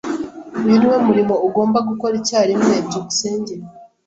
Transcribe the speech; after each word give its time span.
Uyu 0.65 0.75
niwo 0.79 0.97
murimo 1.07 1.33
ugomba 1.47 1.77
gukora 1.89 2.13
icyarimwe. 2.21 2.75
byukusenge 2.87 3.53